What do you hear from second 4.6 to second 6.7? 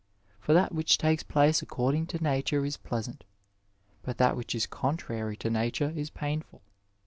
contrary to nature is painful.